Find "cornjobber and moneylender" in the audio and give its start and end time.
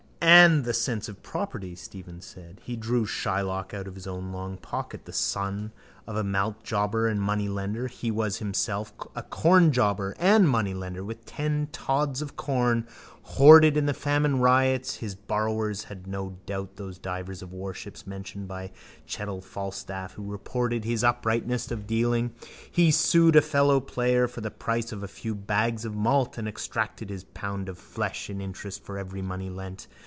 9.23-11.03